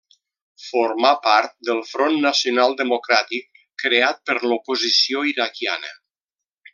Formà 0.67 1.09
part 1.25 1.51
del 1.69 1.81
Front 1.89 2.17
Nacional 2.25 2.73
Democràtic 2.81 3.61
creat 3.85 4.23
per 4.31 4.39
l'oposició 4.45 5.23
iraquiana. 5.37 5.93